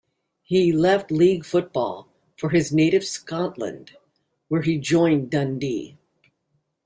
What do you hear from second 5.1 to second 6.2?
Dundee.